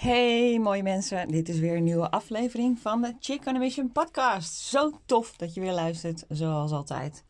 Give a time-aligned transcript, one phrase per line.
[0.00, 3.92] Hey mooie mensen, dit is weer een nieuwe aflevering van de Chick on a Mission
[3.92, 4.54] podcast.
[4.54, 7.24] Zo tof dat je weer luistert, zoals altijd.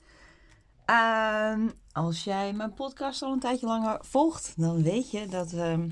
[0.85, 5.89] Ehm, als jij mijn podcast al een tijdje langer volgt, dan weet je dat ehm,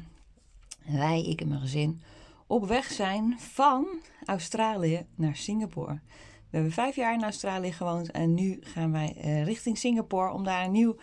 [0.87, 2.03] wij, ik en mijn gezin,
[2.47, 3.87] op weg zijn van
[4.25, 6.01] Australië naar Singapore.
[6.51, 10.45] We hebben vijf jaar in Australië gewoond en nu gaan wij eh, richting Singapore om
[10.45, 10.97] daar een nieuw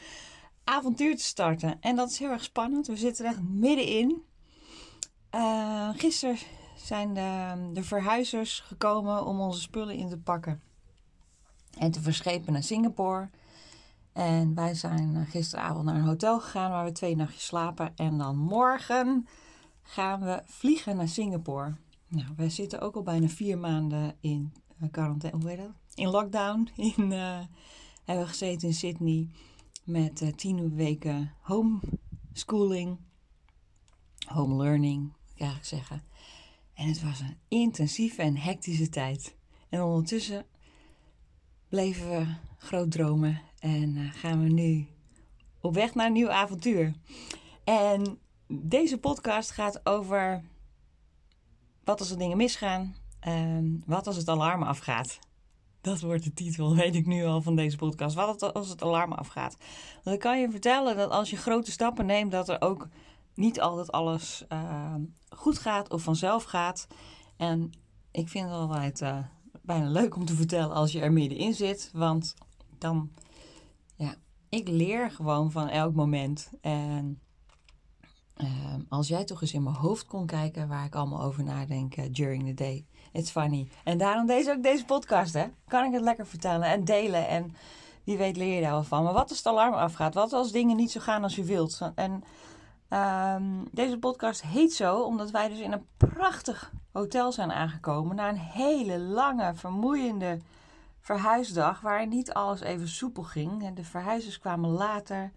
[0.63, 1.77] avontuur te starten.
[1.81, 2.87] En dat is heel erg spannend.
[2.87, 4.23] We zitten er echt middenin.
[5.35, 6.37] Uh, gisteren
[6.75, 10.61] zijn de, de verhuizers gekomen om onze spullen in te pakken
[11.77, 13.29] en te verschepen naar Singapore.
[14.13, 17.91] En wij zijn eh, gisteravond naar een hotel gegaan waar we twee nachtjes slapen.
[17.95, 19.27] En dan morgen
[19.81, 21.75] gaan we vliegen naar Singapore.
[22.07, 25.37] Nou, wij zitten ook al bijna vier maanden in uh, quarantaine.
[25.39, 25.71] Hoe heet dat?
[25.93, 26.69] In lockdown.
[26.95, 29.29] In, hebben we gezeten in Sydney
[29.83, 32.97] met tien weken homeschooling,
[34.27, 36.03] home learning, ik eigenlijk zeggen.
[36.73, 39.35] En het was een intensieve en hectische tijd.
[39.69, 40.45] En ondertussen
[41.69, 42.25] bleven we
[42.57, 44.87] groot dromen en uh, gaan we nu
[45.61, 46.93] op weg naar een nieuw avontuur.
[47.63, 50.43] En deze podcast gaat over
[51.83, 55.19] wat als er dingen misgaan, en wat als het alarm afgaat.
[55.81, 58.15] Dat wordt de titel, weet ik nu al van deze podcast.
[58.15, 59.57] Wat als het alarm afgaat?
[60.03, 62.87] Dan kan je vertellen dat als je grote stappen neemt, dat er ook
[63.35, 64.95] niet altijd alles uh,
[65.29, 66.87] goed gaat of vanzelf gaat.
[67.37, 67.71] En
[68.11, 69.17] ik vind het altijd uh,
[69.61, 71.89] bijna leuk om te vertellen als je er middenin zit.
[71.93, 72.33] Want
[72.77, 73.11] dan,
[73.95, 74.15] ja,
[74.49, 76.49] ik leer gewoon van elk moment.
[76.61, 77.19] En
[78.37, 78.47] uh,
[78.89, 82.05] als jij toch eens in mijn hoofd kon kijken waar ik allemaal over nadenk uh,
[82.11, 82.85] during the day.
[83.11, 83.67] It's funny.
[83.83, 85.45] En daarom deze ook deze podcast, hè.
[85.67, 87.27] Kan ik het lekker vertellen en delen.
[87.27, 87.55] En
[88.03, 89.03] wie weet leer je daar wel van.
[89.03, 90.13] Maar wat als het alarm afgaat?
[90.13, 91.91] Wat als dingen niet zo gaan als je wilt?
[91.95, 92.23] En
[92.95, 98.15] um, deze podcast heet zo omdat wij dus in een prachtig hotel zijn aangekomen.
[98.15, 100.39] Na een hele lange, vermoeiende
[100.99, 101.81] verhuisdag.
[101.81, 103.73] Waar niet alles even soepel ging.
[103.73, 105.31] De verhuizers kwamen later.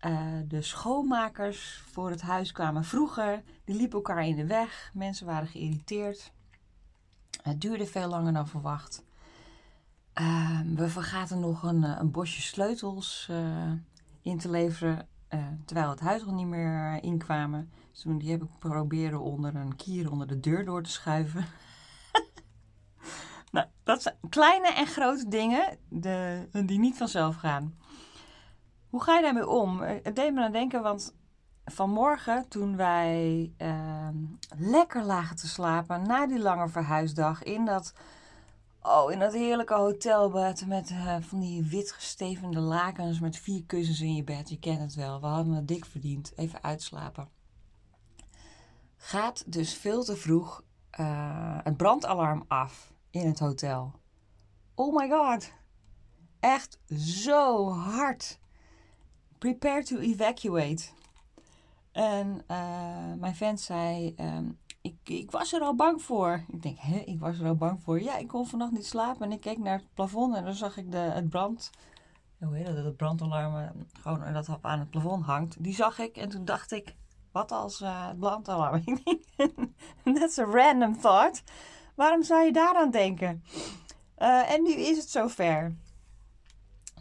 [0.00, 3.42] Uh, de schoonmakers voor het huis kwamen vroeger.
[3.64, 4.90] Die liepen elkaar in de weg.
[4.92, 6.32] Mensen waren geïrriteerd.
[7.42, 9.04] Het duurde veel langer dan verwacht.
[10.20, 13.72] Uh, we vergaten nog een, een bosje sleutels uh,
[14.22, 15.08] in te leveren.
[15.64, 17.70] Terwijl het huis nog niet meer inkwamen.
[17.90, 21.44] Dus toen die heb ik proberen onder een kier onder de deur door te schuiven.
[23.52, 27.74] nou, dat zijn kleine en grote dingen de, die niet vanzelf gaan.
[28.88, 29.80] Hoe ga je daarmee om?
[29.80, 31.14] Het deed me aan denken, want
[31.64, 34.08] vanmorgen toen wij uh,
[34.56, 37.92] lekker lagen te slapen na die lange verhuisdag in dat,
[38.84, 44.00] oh, in dat heerlijke hotelbed met uh, van die wit gestevende lakens met vier kussens
[44.00, 44.48] in je bed.
[44.48, 46.32] Je kent het wel, we hadden het dik verdiend.
[46.36, 47.28] Even uitslapen.
[48.96, 50.62] Gaat dus veel te vroeg
[51.00, 53.92] uh, het brandalarm af in het hotel.
[54.74, 55.52] Oh my god.
[56.40, 58.38] Echt zo hard.
[59.38, 60.84] Prepare to evacuate.
[61.92, 66.44] En uh, mijn vent zei, um, ik, ik was er al bang voor.
[66.48, 68.02] Ik denk, hè, ik was er al bang voor.
[68.02, 70.76] Ja, ik kon vannacht niet slapen en ik keek naar het plafond en dan zag
[70.76, 71.70] ik de, het brand...
[72.38, 72.84] Hoe heet dat?
[72.84, 75.62] Het brandalarm gewoon dat aan het plafond hangt.
[75.62, 76.96] Die zag ik en toen dacht ik,
[77.32, 78.82] wat als uh, het brandalarm...
[80.18, 81.42] That's a random thought.
[81.94, 83.44] Waarom zou je daaraan denken?
[84.18, 85.76] Uh, en nu is het zover.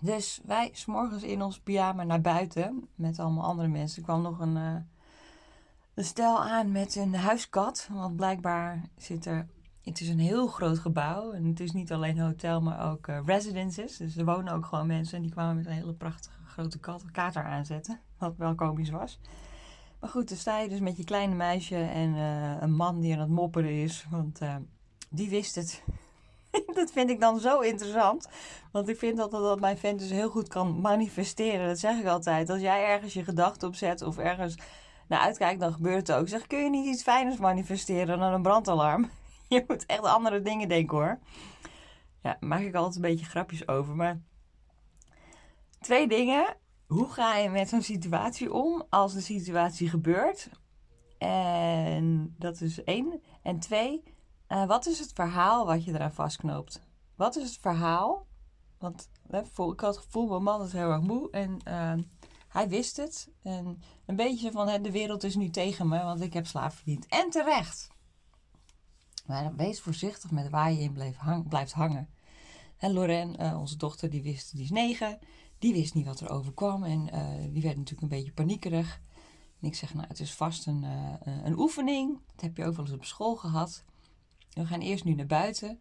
[0.01, 3.97] Dus wij s'morgens in ons pyjama naar buiten met allemaal andere mensen.
[3.97, 4.87] Er kwam nog een,
[5.95, 7.89] stel aan met een huiskat.
[7.91, 9.47] Want blijkbaar zit er.
[9.83, 11.31] Het is een heel groot gebouw.
[11.31, 13.97] En het is niet alleen hotel, maar ook uh, residences.
[13.97, 15.15] Dus er wonen ook gewoon mensen.
[15.15, 17.99] En die kwamen met een hele prachtige grote kat, kater aanzetten.
[18.17, 19.19] Wat wel komisch was.
[19.99, 23.13] Maar goed, dan sta je dus met je kleine meisje en uh, een man die
[23.13, 24.05] aan het mopperen is.
[24.09, 24.39] Want
[25.09, 25.83] die wist het.
[26.75, 28.27] dat vind ik dan zo interessant.
[28.71, 31.67] Want ik vind altijd dat mijn vent dus heel goed kan manifesteren.
[31.67, 32.49] Dat zeg ik altijd.
[32.49, 34.55] Als jij ergens je gedachten opzet of ergens
[35.13, 36.27] naar uitkijkt, dan gebeurt het ook.
[36.27, 39.09] Zeg, kun je niet iets fijners manifesteren dan een brandalarm?
[39.47, 41.19] Je moet echt andere dingen denken hoor.
[42.21, 43.95] Ja, maak ik altijd een beetje grapjes over.
[43.95, 44.21] Maar
[45.79, 46.57] twee dingen.
[46.87, 50.49] Hoe ga je met zo'n situatie om als de situatie gebeurt?
[51.17, 53.21] En dat is één.
[53.41, 54.03] En twee,
[54.47, 56.81] uh, wat is het verhaal wat je eraan vastknoopt?
[57.15, 58.25] Wat is het verhaal?
[58.79, 62.03] Want hè, ik had het gevoel, mijn man is heel erg moe en uh,
[62.53, 63.29] hij wist het.
[63.41, 67.07] En een beetje van, de wereld is nu tegen me, want ik heb slaaf verdiend.
[67.07, 67.91] En terecht.
[69.25, 72.09] Maar wees voorzichtig met waar je in hang, blijft hangen.
[72.77, 75.19] En Lorraine, uh, onze dochter, die wist, die is negen.
[75.59, 77.05] Die wist niet wat er overkwam en
[77.51, 79.01] die werd natuurlijk een beetje paniekerig.
[79.61, 82.19] En ik zeg, nou, het is vast een, uh, een oefening.
[82.31, 83.83] Het heb je ook wel eens op school gehad.
[84.49, 85.79] We gaan eerst nu naar buiten.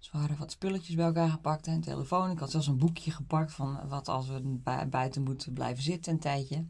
[0.00, 1.66] We hadden wat spulletjes bij elkaar gepakt.
[1.66, 2.30] Een telefoon.
[2.30, 4.40] Ik had zelfs een boekje gepakt van wat als we
[4.90, 6.64] buiten moeten blijven zitten een tijdje.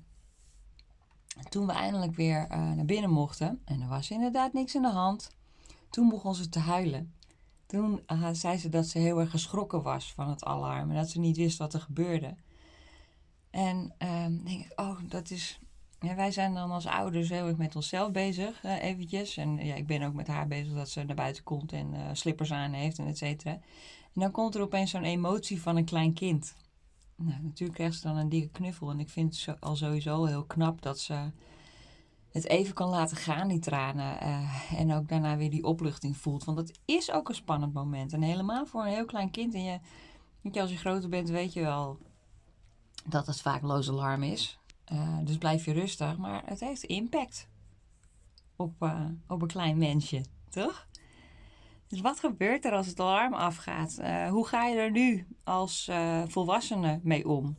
[1.48, 3.60] toen we eindelijk weer uh, naar binnen mochten.
[3.64, 5.30] En er was inderdaad niks in de hand.
[5.90, 7.12] Toen begon ze te huilen.
[7.66, 10.90] Toen uh, zei ze dat ze heel erg geschrokken was van het alarm.
[10.90, 12.34] En dat ze niet wist wat er gebeurde.
[13.50, 15.60] En uh, denk ik, oh, dat is
[16.00, 19.36] ja, wij zijn dan als ouders heel erg met onszelf bezig, uh, eventjes.
[19.36, 22.00] En ja, ik ben ook met haar bezig dat ze naar buiten komt en uh,
[22.12, 23.52] slippers aan heeft en et cetera.
[24.14, 26.54] En dan komt er opeens zo'n emotie van een klein kind.
[27.16, 28.90] Nou, natuurlijk krijgt ze dan een dikke knuffel.
[28.90, 31.30] En ik vind het al sowieso heel knap dat ze
[32.32, 34.16] het even kan laten gaan, die tranen.
[34.22, 36.44] Uh, en ook daarna weer die opluchting voelt.
[36.44, 38.12] Want dat is ook een spannend moment.
[38.12, 39.54] En helemaal voor een heel klein kind.
[39.54, 39.62] En
[40.42, 41.98] je, als je groter bent, weet je wel
[43.04, 44.58] dat het vaak loos alarm is.
[44.92, 46.16] Uh, dus blijf je rustig.
[46.16, 47.48] Maar het heeft impact
[48.56, 50.86] op, uh, op een klein mensje, toch?
[51.86, 53.98] Dus wat gebeurt er als het alarm afgaat?
[54.00, 55.90] Uh, hoe ga je er nu als
[56.26, 57.56] volwassene mee om?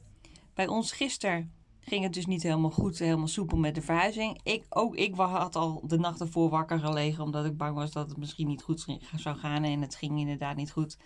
[0.54, 4.40] Bij ons gisteren ging het dus niet helemaal goed, helemaal soepel met de verhuizing.
[4.44, 8.10] Ik, ook ik had al de nacht ervoor wakker gelegen, omdat ik bang was dat
[8.10, 8.86] het misschien niet goed
[9.16, 9.64] zou gaan.
[9.64, 10.98] En het ging inderdaad niet goed.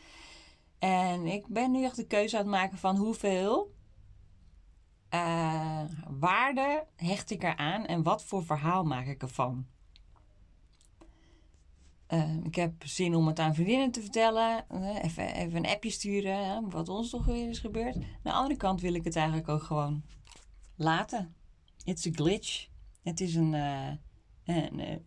[0.79, 3.72] En ik ben nu echt de keuze aan het maken van hoeveel
[5.13, 9.67] uh, waarde hecht ik eraan en wat voor verhaal maak ik ervan?
[12.09, 14.65] Uh, ik heb zin om het aan vriendinnen te vertellen.
[14.71, 16.69] Uh, even, even een appje sturen.
[16.69, 17.95] wat ons toch weer is gebeurd.
[17.95, 20.03] Aan de andere kant wil ik het eigenlijk ook gewoon
[20.75, 21.35] laten.
[21.83, 22.67] It's a glitch.
[23.03, 23.53] Het is een.
[24.45, 25.05] een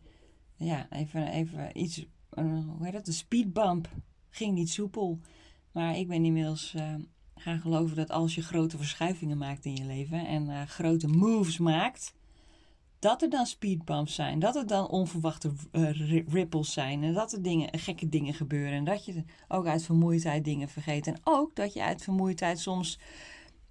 [0.57, 2.07] ja, even, even iets.
[2.35, 3.07] hoe heet dat?
[3.07, 3.89] Een speedbump.
[4.29, 5.21] Ging niet soepel.
[5.73, 6.75] Maar ik ben inmiddels
[7.37, 11.59] gaan geloven dat als je grote verschuivingen maakt in je leven en uh, grote moves
[11.59, 12.15] maakt,
[12.99, 17.43] dat er dan speedbumps zijn, dat er dan onverwachte uh, ripples zijn en dat er
[17.43, 21.73] dingen, gekke dingen gebeuren en dat je ook uit vermoeidheid dingen vergeet en ook dat
[21.73, 22.99] je uit vermoeidheid soms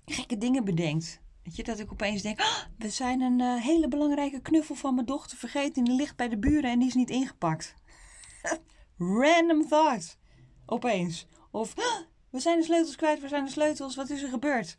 [0.06, 1.22] gekke dingen bedenkt.
[1.44, 4.96] Weet je, dat ik opeens denk, oh, we zijn een uh, hele belangrijke knuffel van
[4.96, 7.76] mijn dochter vergeten en die ligt bij de buren en die is niet ingepakt.
[8.98, 10.18] Random thought.
[10.66, 11.28] Opeens.
[11.52, 12.00] Of, oh,
[12.36, 13.96] we zijn de sleutels kwijt, waar zijn de sleutels?
[13.96, 14.78] Wat is er gebeurd?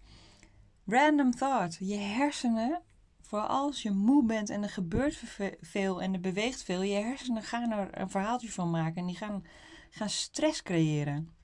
[0.86, 1.76] Random thought.
[1.80, 2.82] Je hersenen,
[3.20, 5.22] voor als je moe bent en er gebeurt
[5.60, 9.16] veel en er beweegt veel, je hersenen gaan er een verhaaltje van maken en die
[9.16, 9.44] gaan,
[9.90, 11.34] gaan stress creëren.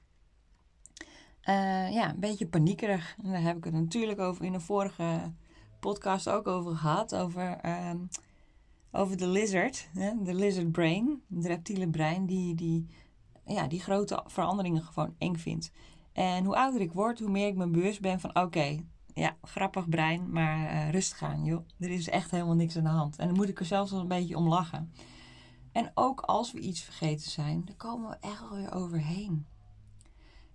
[1.44, 3.17] Uh, ja, een beetje paniekerig.
[3.23, 5.32] Daar heb ik het natuurlijk over in de vorige
[5.81, 7.14] podcast ook over gehad.
[7.14, 7.91] Over, uh,
[8.91, 9.88] over de lizard,
[10.23, 12.87] de lizard brain, het reptiele brein, die, die,
[13.47, 15.70] ja, die grote veranderingen gewoon eng vindt.
[16.12, 18.79] En hoe ouder ik word, hoe meer ik me bewust ben van oké,
[19.14, 21.67] ja, grappig brein, maar uh, rustig aan, joh.
[21.79, 23.19] Er is echt helemaal niks aan de hand.
[23.19, 24.93] En dan moet ik er zelfs wel een beetje om lachen.
[25.73, 29.47] En ook als we iets vergeten zijn, dan komen we echt wel weer overheen.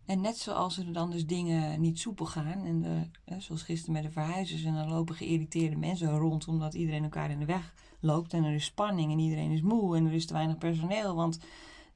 [0.05, 3.09] En net zoals er dan dus dingen niet soepel gaan, en de,
[3.39, 7.39] zoals gisteren met de verhuizers, en dan lopen geïrriteerde mensen rond omdat iedereen elkaar in
[7.39, 10.33] de weg loopt en er is spanning en iedereen is moe en er is te
[10.33, 11.39] weinig personeel, want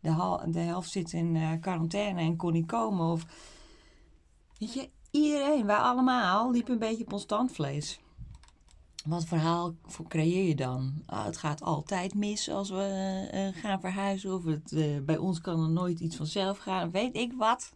[0.01, 3.11] de, de helft zit in uh, quarantaine en kon niet komen.
[3.11, 3.25] Of,
[4.57, 7.99] weet je, iedereen, wij allemaal, liepen een beetje op ons standvlees.
[9.05, 9.75] Wat verhaal
[10.07, 11.03] creëer je dan?
[11.05, 14.33] Ah, het gaat altijd mis als we uh, gaan verhuizen.
[14.33, 16.91] Of het, bij ons kan er nooit iets vanzelf gaan.
[16.91, 17.75] Weet ik wat.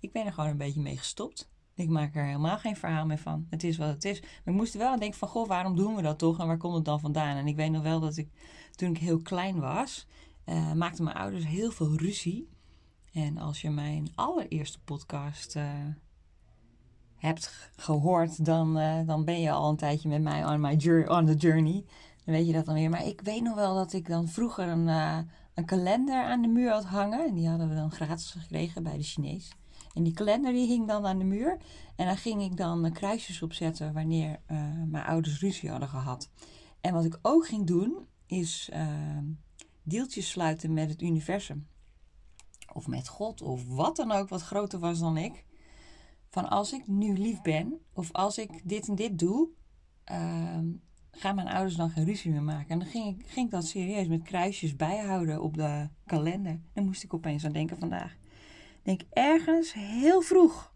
[0.00, 1.48] Ik ben er gewoon een beetje mee gestopt.
[1.74, 3.46] Ik maak er helemaal geen verhaal meer van.
[3.50, 4.20] Het is wat het is.
[4.20, 6.38] Maar ik moest wel denken van, goh, waarom doen we dat toch?
[6.38, 7.36] En waar komt het dan vandaan?
[7.36, 8.28] En ik weet nog wel dat ik,
[8.76, 10.06] toen ik heel klein was
[10.46, 12.48] uh, maakten mijn ouders heel veel ruzie.
[13.12, 15.64] En als je mijn allereerste podcast uh,
[17.16, 21.18] hebt gehoord, dan, uh, dan ben je al een tijdje met mij on, my journey,
[21.18, 21.84] on the journey.
[22.24, 22.90] Dan weet je dat dan weer.
[22.90, 24.86] Maar ik weet nog wel dat ik dan vroeger een,
[25.54, 27.26] een kalender aan de muur had hangen.
[27.26, 29.52] En die hadden we dan gratis gekregen bij de Chinees.
[29.92, 31.58] En die kalender die hing dan aan de muur.
[31.96, 34.40] En daar ging ik dan kruisjes op zetten wanneer
[34.86, 36.30] mijn ouders ruzie hadden gehad.
[36.80, 38.70] En wat ik ook ging doen, is
[39.84, 41.68] deeltjes sluiten met het universum.
[42.72, 45.44] Of met God, of wat dan ook wat groter was dan ik.
[46.28, 49.48] Van als ik nu lief ben, of als ik dit en dit doe,
[50.12, 50.58] uh,
[51.10, 52.68] gaan mijn ouders dan geen ruzie meer maken.
[52.68, 56.60] En dan ging ik, ging dat serieus met kruisjes bijhouden op de kalender.
[56.72, 58.16] Dan moest ik opeens aan denken vandaag.
[58.82, 60.72] Denk ergens heel vroeg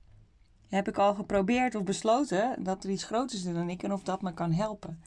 [0.68, 4.02] heb ik al geprobeerd of besloten dat er iets groters is dan ik en of
[4.02, 5.00] dat me kan helpen.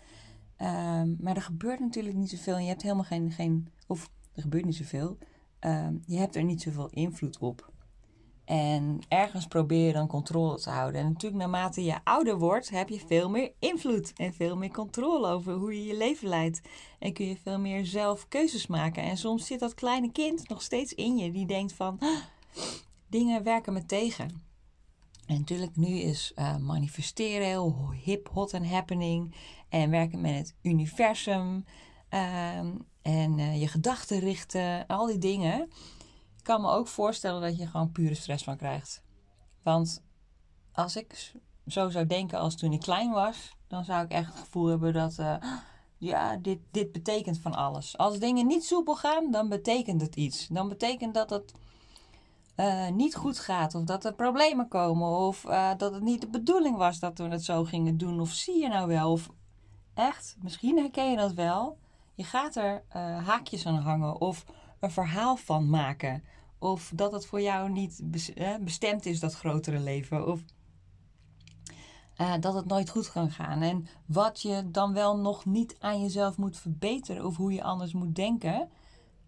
[0.61, 2.55] Um, maar er gebeurt natuurlijk niet zoveel.
[2.55, 5.17] En je hebt helemaal geen, geen of er gebeurt niet zoveel.
[5.59, 7.71] Um, je hebt er niet zoveel invloed op.
[8.45, 11.01] En ergens probeer je dan controle te houden.
[11.01, 15.27] En natuurlijk, naarmate je ouder wordt, heb je veel meer invloed en veel meer controle
[15.27, 16.61] over hoe je je leven leidt.
[16.99, 19.03] En kun je veel meer zelf keuzes maken.
[19.03, 22.17] En soms zit dat kleine kind nog steeds in je, die denkt van ah,
[23.07, 24.41] dingen werken me tegen.
[25.25, 29.35] En natuurlijk, nu is uh, manifesteren heel hip, hot en happening.
[29.69, 31.65] En werken met het universum.
[32.09, 32.71] Ehm,
[33.01, 35.61] en uh, je gedachten richten, al die dingen.
[36.37, 39.01] Ik kan me ook voorstellen dat je gewoon pure stress van krijgt.
[39.63, 40.03] Want
[40.73, 41.33] als ik
[41.67, 44.93] zo zou denken als toen ik klein was, dan zou ik echt het gevoel hebben
[44.93, 45.35] dat, uh,
[45.97, 47.97] ja, dit, dit betekent van alles.
[47.97, 50.47] Als dingen niet soepel gaan, dan betekent het iets.
[50.47, 51.53] Dan betekent dat het
[52.55, 55.41] uh, niet goed gaat, of dat er problemen komen, of
[55.77, 58.67] dat het niet de bedoeling was dat we het zo gingen doen, of zie je
[58.67, 59.29] nou wel, of
[59.93, 61.77] echt, misschien herken je dat wel.
[62.13, 62.83] Je gaat er
[63.23, 64.45] haakjes aan hangen, of
[64.79, 66.23] een verhaal van maken.
[66.59, 68.01] Of dat het voor jou niet
[68.61, 70.27] bestemd is, dat grotere leven.
[70.27, 70.41] Of
[72.17, 73.61] uh, dat het nooit goed kan gaan.
[73.61, 77.25] En wat je dan wel nog niet aan jezelf moet verbeteren.
[77.25, 78.69] Of hoe je anders moet denken.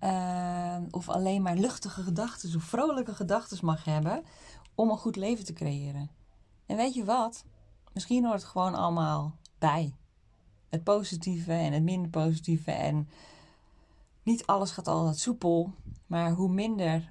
[0.04, 4.24] Uh, of alleen maar luchtige gedachten of vrolijke gedachten mag hebben.
[4.75, 6.10] Om een goed leven te creëren.
[6.66, 7.46] En weet je wat?
[7.94, 9.94] Misschien hoort het gewoon allemaal bij.
[10.74, 12.72] Het positieve en het minder positieve.
[12.72, 13.08] En
[14.24, 15.74] niet alles gaat altijd soepel,
[16.06, 17.10] maar hoe minder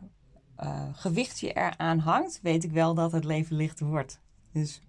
[0.60, 4.20] uh, gewicht je eraan hangt, weet ik wel dat het leven lichter wordt.
[4.52, 4.82] Dus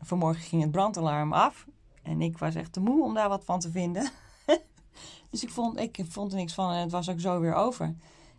[0.00, 1.66] vanmorgen ging het brandalarm af
[2.02, 4.10] en ik was echt te moe om daar wat van te vinden.
[5.30, 7.94] dus ik vond, ik vond er niks van en het was ook zo weer over.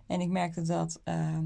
[0.07, 1.37] En ik merkte dat uh,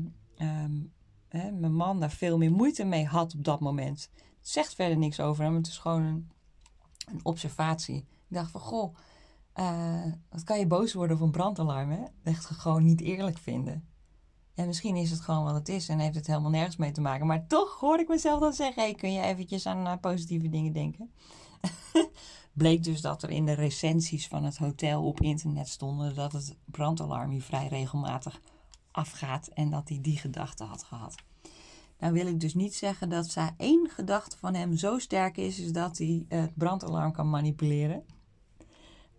[1.27, 4.10] hè, mijn man daar veel meer moeite mee had op dat moment.
[4.13, 6.04] Het zegt verder niks over hem, het is gewoon
[7.06, 8.06] een observatie.
[8.29, 8.96] Ik dacht van, goh,
[9.55, 12.03] uh, wat kan je boos worden op een brandalarm, hè?
[12.24, 13.88] Echt gewoon niet eerlijk vinden.
[14.55, 17.01] En misschien is het gewoon wat het is en heeft het helemaal nergens mee te
[17.01, 17.27] maken.
[17.27, 21.12] Maar toch hoorde ik mezelf dan zeggen: kun je eventjes aan uh, positieve dingen denken?
[22.53, 26.58] Bleek dus dat er in de recensies van het hotel op internet stonden dat het
[26.65, 28.41] brandalarm hier vrij regelmatig
[28.91, 31.15] afgaat en dat hij die gedachte had gehad.
[32.00, 35.60] Nou wil ik dus niet zeggen dat zij één gedachte van hem zo sterk is,
[35.60, 38.03] is dat hij het brandalarm kan manipuleren.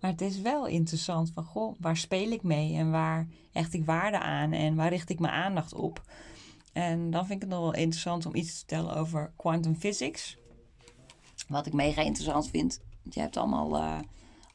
[0.00, 3.84] Maar het is wel interessant van, goh, waar speel ik mee en waar hecht ik
[3.84, 6.02] waarde aan en waar richt ik mijn aandacht op?
[6.72, 10.36] En dan vind ik het nog wel interessant om iets te vertellen over quantum physics.
[11.48, 12.80] Wat ik mega interessant vind.
[13.02, 13.98] Je hebt allemaal, uh,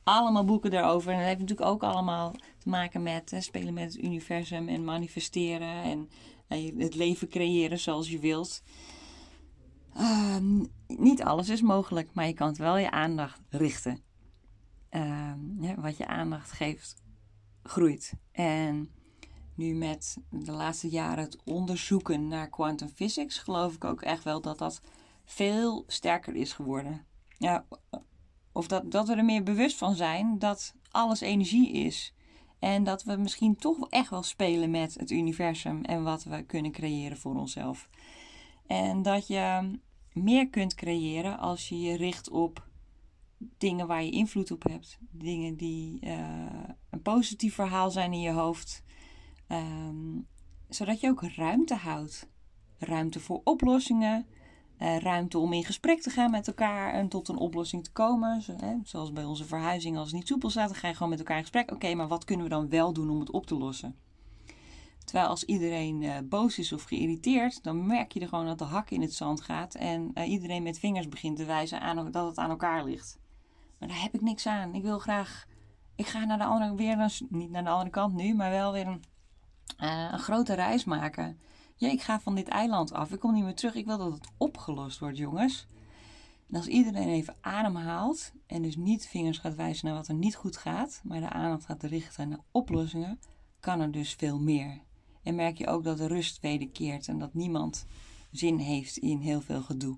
[0.03, 1.12] allemaal boeken daarover.
[1.12, 5.83] En dat heeft natuurlijk ook allemaal te maken met spelen met het universum en manifesteren
[5.83, 6.10] en
[6.50, 8.62] uh, het leven creëren zoals je wilt.
[9.98, 10.38] Uh,
[10.88, 14.11] niet alles is mogelijk, maar je kan wel je aandacht richten
[14.91, 17.03] uh, wat je aandacht geeft,
[17.63, 18.13] groeit.
[18.31, 18.91] En
[19.55, 24.41] nu met de laatste jaren het onderzoeken naar quantum physics, geloof ik ook echt wel
[24.41, 24.81] dat dat
[25.25, 27.05] veel sterker is geworden.
[27.38, 27.65] Ja,
[28.51, 32.13] of dat, dat we er meer bewust van zijn dat alles energie is.
[32.60, 36.71] En dat we misschien toch echt wel spelen met het universum en wat we kunnen
[36.71, 37.89] creëren voor onszelf.
[38.67, 39.77] En dat je
[40.13, 42.67] meer kunt creëren als je je richt op
[43.57, 44.98] dingen waar je invloed op hebt.
[45.12, 46.19] Dingen die uh,
[46.89, 48.83] een positief verhaal zijn in je hoofd.
[49.48, 50.27] Um,
[50.69, 52.29] zodat je ook ruimte houdt.
[52.77, 54.25] Ruimte voor oplossingen.
[54.79, 58.41] Uh, ruimte om in gesprek te gaan met elkaar en tot een oplossing te komen.
[58.41, 61.10] Zo, hè, zoals bij onze verhuizing, als het niet soepel staat, dan ga je gewoon
[61.10, 61.71] met elkaar in gesprek.
[61.71, 63.95] Oké, maar wat kunnen we dan wel doen om het op te lossen?
[65.05, 68.63] Terwijl als iedereen uh, boos is of geïrriteerd, dan merk je er gewoon dat de
[68.63, 72.38] hak in het zand gaat en iedereen met vingers begint te wijzen aan, dat het
[72.38, 73.19] aan elkaar ligt.
[73.81, 74.75] Maar daar heb ik niks aan.
[74.75, 75.45] Ik wil graag.
[75.95, 78.88] Ik ga naar de andere, weer niet naar de andere kant nu, maar wel weer
[78.88, 79.03] een,
[79.79, 81.39] uh, een grote reis maken.
[81.75, 83.11] Ja, ik ga van dit eiland af.
[83.11, 83.75] Ik kom niet meer terug.
[83.75, 85.67] Ik wil dat het opgelost wordt, jongens.
[86.50, 90.35] En als iedereen even ademhaalt en dus niet vingers gaat wijzen naar wat er niet
[90.35, 93.19] goed gaat, maar de aandacht gaat richten naar oplossingen,
[93.59, 94.81] kan er dus veel meer.
[95.23, 97.85] En merk je ook dat de rust wederkeert en dat niemand
[98.31, 99.97] zin heeft in heel veel gedoe.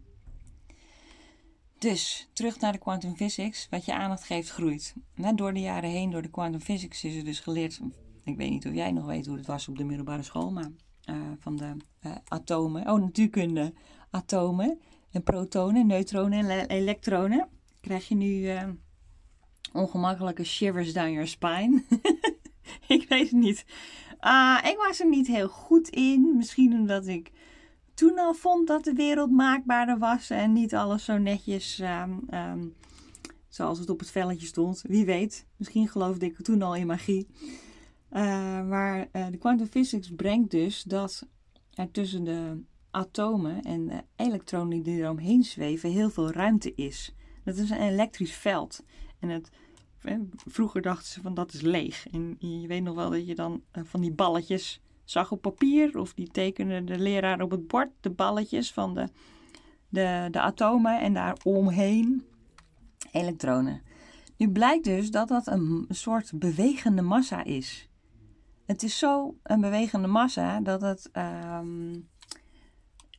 [1.84, 3.68] Dus terug naar de quantum physics.
[3.70, 4.96] Wat je aandacht geeft, groeit.
[5.16, 7.80] Net door de jaren heen, door de quantum physics, is er dus geleerd.
[8.24, 10.70] Ik weet niet of jij nog weet hoe het was op de middelbare school, maar
[11.10, 11.76] uh, van de
[12.06, 12.90] uh, atomen.
[12.90, 13.74] Oh, natuurkunde.
[14.10, 14.80] Atomen
[15.12, 17.48] en protonen, neutronen en elektronen.
[17.82, 18.70] Krijg je nu uh,
[19.74, 21.84] ongemakkelijke shivers down your spine?
[22.98, 23.66] ik weet het niet.
[24.22, 26.34] Uh, ik was er niet heel goed in.
[26.38, 27.32] Misschien omdat ik
[27.94, 32.74] toen al vond dat de wereld maakbaarder was en niet alles zo netjes um, um,
[33.48, 34.82] zoals het op het velletje stond.
[34.88, 37.28] Wie weet, misschien geloofde ik toen al in magie.
[38.12, 41.28] Uh, maar uh, de quantum physics brengt dus dat
[41.74, 47.16] er tussen de atomen en de elektronen die eromheen zweven heel veel ruimte is.
[47.44, 48.84] Dat is een elektrisch veld.
[49.20, 49.50] En het,
[50.46, 52.08] vroeger dachten ze van dat is leeg.
[52.08, 56.00] En je weet nog wel dat je dan eh, van die balletjes zag op papier.
[56.00, 57.90] Of die tekende de leraar op het bord.
[58.00, 59.08] De balletjes van de,
[59.90, 62.24] de, de atomen en daar omheen
[63.12, 63.82] elektronen.
[64.38, 67.90] Nu blijkt dus dat dat een soort bewegende massa is.
[68.66, 72.00] Het is zo een bewegende massa dat het ehm,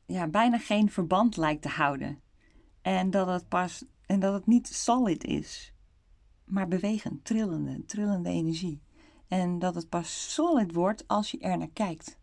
[0.07, 2.21] ja, bijna geen verband lijkt te houden.
[2.83, 5.73] En dat het pas en dat het niet solid is,
[6.45, 8.83] maar bewegend, trillende, trillende energie.
[9.35, 12.19] En dat het pas solid wordt als je er naar kijkt.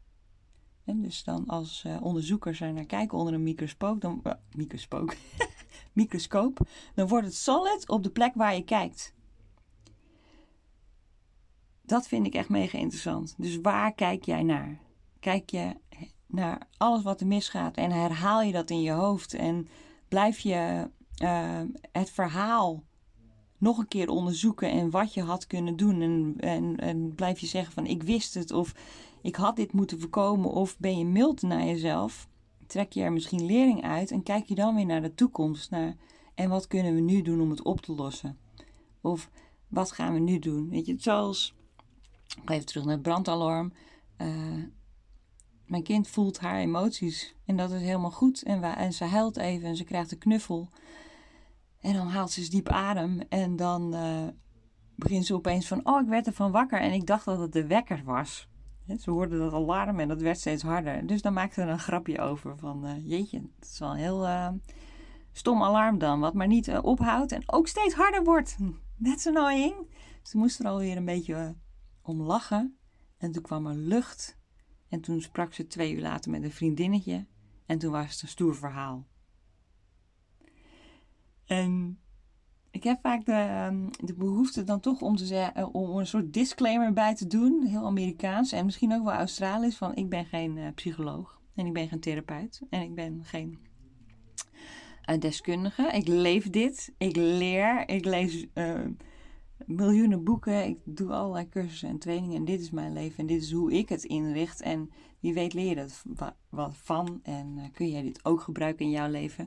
[0.86, 5.14] En dus dan als uh, onderzoekers er naar kijken onder een microscoop, dan, uh, microscoop,
[5.94, 9.14] microscoop, dan wordt het solid op de plek waar je kijkt.
[11.82, 13.36] Dat vind ik echt mega interessant.
[13.38, 14.80] Dus waar kijk jij naar?
[15.20, 15.76] Kijk je
[16.28, 19.68] naar alles wat er misgaat en herhaal je dat in je hoofd en
[20.08, 20.90] blijf je
[21.24, 22.84] uh, het verhaal
[23.62, 26.02] nog een keer onderzoeken en wat je had kunnen doen.
[26.02, 28.76] En, en, en blijf je zeggen van ik wist het of
[29.22, 30.52] ik had dit moeten voorkomen.
[30.52, 32.28] Of ben je mild naar jezelf,
[32.68, 35.72] trek je er misschien lering uit en kijk je dan weer naar de toekomst.
[35.72, 35.96] Naar,
[36.36, 38.38] en wat kunnen we nu doen om het op te lossen?
[39.02, 39.30] Of
[39.68, 40.70] wat gaan we nu doen?
[40.70, 41.56] Weet je, zoals,
[42.46, 43.74] even terug naar het brandalarm.
[44.18, 44.64] Uh,
[45.66, 48.44] mijn kind voelt haar emoties en dat is helemaal goed.
[48.44, 50.70] En, en ze huilt even en ze krijgt een knuffel.
[51.82, 54.28] En dan haalt ze eens diep adem en dan uh,
[54.96, 57.68] begint ze opeens van: Oh, ik werd ervan wakker en ik dacht dat het de
[57.68, 58.50] wekker was.
[59.00, 61.08] Ze hoorde dat alarm en dat werd steeds harder.
[61.08, 63.98] Dus dan maakte ze er een grapje over van: uh, Jeetje, het is wel een
[63.98, 64.50] heel uh,
[65.32, 68.58] stom alarm dan, wat maar niet ophoudt en ook steeds harder wordt.
[69.04, 69.74] That's annoying.
[70.24, 71.56] Ze moest er alweer een beetje
[72.02, 72.78] om lachen.
[73.18, 74.38] En toen kwam er lucht.
[74.90, 77.26] En toen sprak ze twee uur later met een vriendinnetje.
[77.66, 79.08] En toen was het een stoer verhaal.
[81.52, 82.00] En
[82.70, 86.34] ik heb vaak de, ehm, de behoefte dan toch om, te eh, om een soort
[86.34, 87.66] disclaimer bij te doen.
[87.66, 89.78] Heel Amerikaans en misschien ook wel Australisch.
[89.78, 93.60] Van ik ben geen uh, psycholoog en ik ben geen therapeut en ik ben geen
[95.10, 95.90] uh, deskundige.
[95.92, 96.94] Ik leef dit.
[96.98, 97.90] Ik leer.
[97.90, 98.46] Ik lees
[99.66, 100.66] miljoenen boeken.
[100.66, 102.38] Ik doe allerlei cursussen en trainingen.
[102.38, 104.62] En dit is mijn leven en dit is hoe ik het inricht.
[104.62, 106.02] En wie weet leer je er
[106.50, 107.20] wat van.
[107.24, 109.46] En kun jij dit ook gebruiken in jouw leven.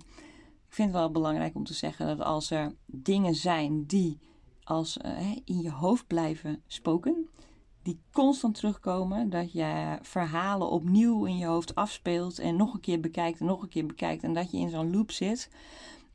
[0.74, 4.18] Ik vind het wel belangrijk om te zeggen dat als er dingen zijn die
[4.64, 7.28] als uh, in je hoofd blijven spoken,
[7.82, 13.00] die constant terugkomen, dat je verhalen opnieuw in je hoofd afspeelt en nog een keer
[13.00, 15.50] bekijkt en nog een keer bekijkt en dat je in zo'n loop zit.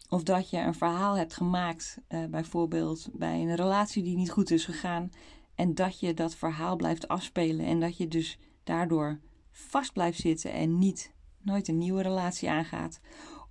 [0.09, 4.51] Of dat je een verhaal hebt gemaakt, uh, bijvoorbeeld bij een relatie die niet goed
[4.51, 5.11] is gegaan,
[5.55, 9.19] en dat je dat verhaal blijft afspelen en dat je dus daardoor
[9.51, 12.99] vast blijft zitten en niet nooit een nieuwe relatie aangaat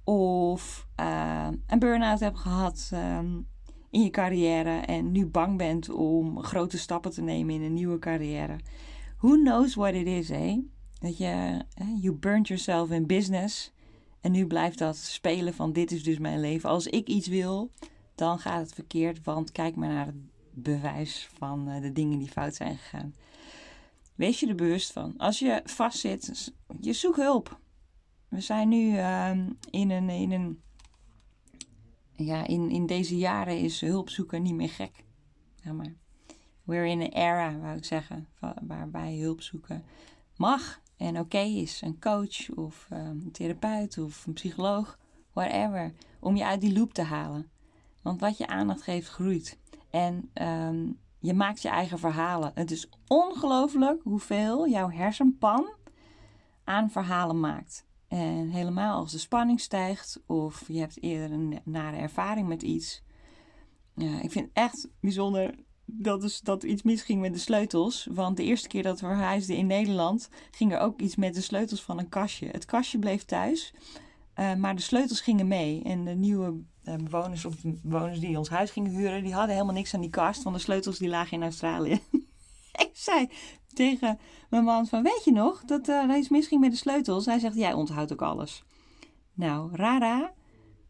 [0.09, 3.47] of uh, een burn-out hebt gehad um,
[3.91, 7.99] in je carrière en nu bang bent om grote stappen te nemen in een nieuwe
[7.99, 8.57] carrière.
[9.19, 10.61] Who knows what it is, hè?
[10.99, 11.63] Dat je,
[12.01, 13.73] you burnt yourself in business
[14.21, 16.69] en nu blijft dat spelen van dit is dus mijn leven.
[16.69, 17.71] Als ik iets wil,
[18.15, 20.17] dan gaat het verkeerd, want kijk maar naar het
[20.51, 23.15] bewijs van uh, de dingen die fout zijn gegaan.
[24.15, 25.15] Wees je er bewust van.
[25.17, 27.59] Als je vastzit, je zoek hulp.
[28.29, 30.09] We zijn nu ehm, in een.
[30.09, 30.63] In een
[32.13, 35.05] ja, in, in deze jaren is hulp zoeken niet meer gek.
[35.73, 35.95] Maar
[36.65, 38.29] we're in an era, wou ik zeggen,
[38.67, 39.85] waarbij hulp zoeken
[40.37, 41.81] mag en oké is.
[41.81, 44.99] Een coach of ehm, een therapeut of een psycholoog,
[45.33, 45.93] whatever.
[46.21, 47.51] Om je uit die loop te halen.
[48.03, 49.59] Want wat je aandacht geeft, groeit.
[49.91, 50.87] En ehm,
[51.19, 52.53] je maakt je eigen verhalen.
[52.55, 55.69] Het is ongelooflijk hoeveel jouw hersenpan
[56.65, 57.87] aan verhalen maakt.
[58.09, 63.03] En helemaal als de spanning stijgt of je hebt eerder een nare ervaring met iets.
[63.95, 68.09] Ja, ik vind het echt bijzonder dat, is, dat iets misging met de sleutels.
[68.11, 71.41] Want de eerste keer dat we verhuisden in Nederland ging er ook iets met de
[71.41, 72.47] sleutels van een kastje.
[72.47, 73.75] Het kastje bleef thuis,
[74.37, 75.83] uh, maar de sleutels gingen mee.
[75.83, 79.75] En de nieuwe uh, bewoners of bewoners die ons huis gingen huren, die hadden helemaal
[79.75, 80.43] niks aan die kast.
[80.43, 82.01] Want de sleutels die lagen in Australië.
[82.79, 83.29] ik zei
[83.73, 84.19] tegen
[84.51, 87.27] mijn man van, weet je nog, dat uh, er iets met de sleutels?
[87.27, 88.65] Hij zegt, jij onthoudt ook alles.
[89.35, 90.33] Nou, rara,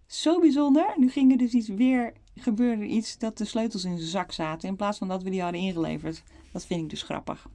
[0.07, 0.95] zo bijzonder.
[0.97, 4.69] Nu ging er dus iets weer, gebeurde iets dat de sleutels in zijn zak zaten,
[4.69, 6.23] in plaats van dat we die hadden ingeleverd.
[6.53, 7.49] Dat vind ik dus grappig.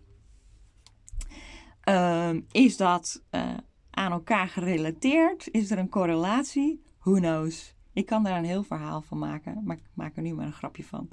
[1.89, 3.53] Uh, is dat uh,
[3.89, 5.47] aan elkaar gerelateerd?
[5.51, 6.83] Is er een correlatie?
[6.99, 7.75] Who knows?
[7.93, 10.53] Ik kan daar een heel verhaal van maken, maar ik maak er nu maar een
[10.53, 11.09] grapje van.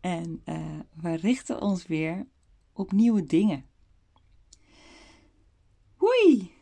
[0.00, 0.56] En uh,
[0.94, 2.26] we richten ons weer
[2.74, 3.64] op nieuwe dingen.
[5.96, 6.54] Hoi!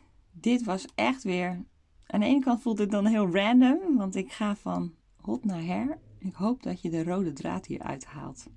[0.43, 1.65] dit was echt weer.
[2.05, 5.63] Aan de ene kant voelt het dan heel random, want ik ga van hot naar
[5.63, 5.99] her.
[6.19, 8.47] Ik hoop dat je de rode draad hier uithaalt.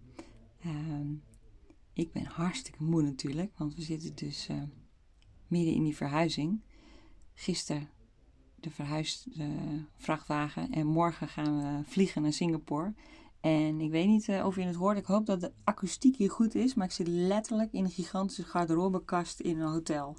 [0.61, 1.15] Ehm,
[1.93, 4.63] ik ben hartstikke moe natuurlijk, want we zitten dus uh,
[5.47, 6.61] midden in die verhuizing.
[7.35, 7.89] Gisteren
[8.55, 9.51] de verhuisde
[9.97, 12.95] vrachtwagen en morgen gaan we vliegen naar Singapore.
[13.47, 14.99] En ik weet niet uh, of je het hoort.
[14.99, 16.75] Ik hoop dat de akoestiek hier goed is.
[16.75, 20.17] Maar ik zit letterlijk in een gigantische garderobekast in een hotel.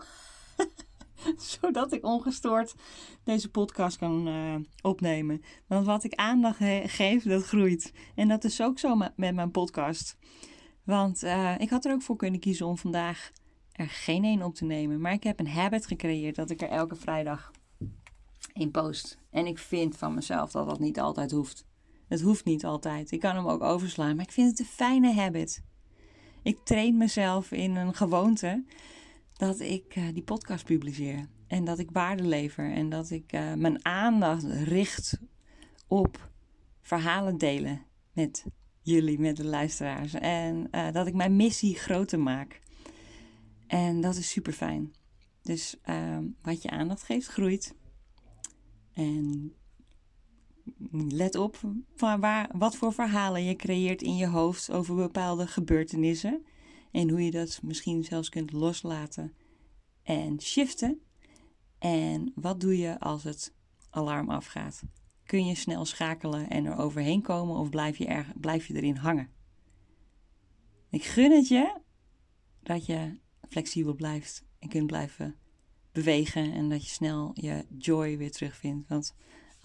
[1.37, 2.75] Zodat ik ongestoord
[3.23, 5.41] deze podcast kan uh, opnemen.
[5.65, 7.93] Want wat ik aandacht geef, dat groeit.
[8.15, 10.17] En dat is ook zo met, mijn podcast.
[10.83, 13.31] Want uh, ik had er ook voor kunnen kiezen om vandaag
[13.71, 15.01] er geen één op te nemen.
[15.01, 17.51] Maar ik heb een habit gecreëerd dat ik er elke vrijdag
[18.53, 19.17] in post.
[19.29, 21.66] En ik vind van mezelf dat dat niet altijd hoeft.
[22.07, 23.11] Het hoeft niet altijd.
[23.11, 24.15] Ik kan hem ook overslaan.
[24.15, 25.63] Maar ik vind het een fijne habit.
[26.41, 28.65] Ik train mezelf in een gewoonte
[29.33, 31.27] dat ik uh, die podcast publiceer.
[31.47, 32.71] En dat ik waarde lever.
[32.71, 35.19] En dat ik uh, mijn aandacht richt
[35.87, 36.31] op
[36.81, 38.45] verhalen delen met
[38.81, 40.13] jullie, met de luisteraars.
[40.13, 42.61] En uh, dat ik mijn missie groter maak.
[43.67, 44.95] En dat is super fijn.
[45.41, 45.77] Dus
[46.41, 47.75] wat je aandacht geeft, groeit.
[48.93, 49.53] En
[50.91, 51.59] let op
[51.95, 56.45] van waar, wat voor verhalen je creëert in je hoofd over bepaalde gebeurtenissen.
[56.91, 59.33] En hoe je dat misschien zelfs kunt loslaten
[60.03, 61.01] en shiften.
[61.79, 63.53] En wat doe je als het
[63.89, 64.83] alarm afgaat?
[65.25, 68.95] Kun je snel schakelen en er overheen komen of blijf je, er, blijf je erin
[68.95, 69.29] hangen?
[70.89, 71.81] Ik gun het je
[72.63, 75.35] dat je flexibel blijft en kunt blijven
[75.91, 78.87] bewegen en dat je snel je joy weer terugvindt.
[78.87, 79.15] Want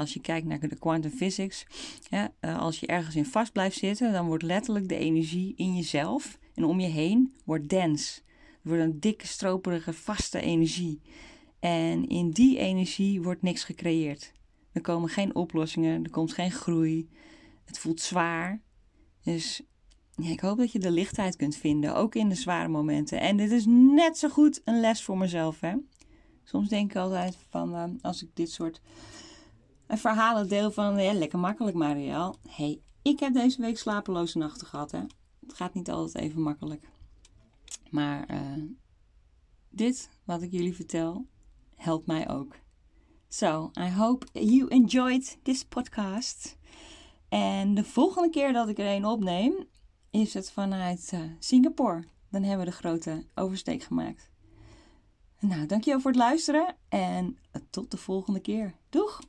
[0.03, 1.67] als je kijkt naar de quantum physics,
[2.11, 6.39] eh, als je ergens in vast blijft zitten, dan wordt letterlijk de energie in jezelf
[6.55, 8.21] en om je heen wordt dense.
[8.63, 11.01] Er wordt een dikke, stroperige, vaste energie.
[11.61, 14.33] En in die energie wordt niks gecreëerd.
[14.73, 17.09] Er komen geen oplossingen, er komt geen groei.
[17.65, 18.61] Het voelt zwaar.
[19.23, 19.63] Dus
[20.17, 23.21] ik hoop dat je de lichtheid kunt vinden, ook in de zware momenten.
[23.21, 25.61] En dit is net zo goed een les voor mezelf.
[25.61, 25.75] Hè?
[26.45, 28.81] Soms denk ik altijd van, uh, als ik dit soort
[29.93, 32.35] uh, verhalen deel van, ja, lekker makkelijk Marielle.
[32.49, 34.91] hey, ik heb deze week slapeloze nachten gehad.
[34.91, 35.01] Hè?
[35.41, 36.89] Het gaat niet altijd even makkelijk.
[37.91, 38.63] Maar uh,
[39.69, 41.27] dit, wat ik jullie vertel,
[41.75, 42.57] helpt mij ook.
[43.29, 46.57] So, I hope you enjoyed this podcast.
[47.29, 49.67] En de volgende keer dat ik er een opneem,
[50.11, 52.05] is het vanuit Singapore.
[52.31, 54.31] Dan hebben we de grote oversteek gemaakt.
[55.41, 57.39] Nou, dankjewel voor het luisteren en
[57.71, 58.75] tot de volgende keer.
[58.89, 59.21] Doeg!